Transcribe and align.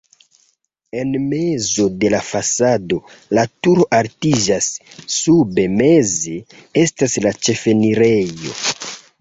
En 0.99 1.11
mezo 1.33 1.85
de 2.03 2.09
la 2.13 2.21
fasado 2.29 2.97
la 3.39 3.43
turo 3.67 3.85
altiĝas, 3.99 4.71
sube 5.19 5.69
meze 5.83 6.35
estas 6.87 7.19
la 7.29 7.37
ĉefenirejo. 7.47 8.59